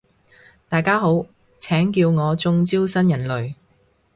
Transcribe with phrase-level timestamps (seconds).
[0.67, 1.27] 大家好，
[1.59, 3.53] 請叫我中招新人類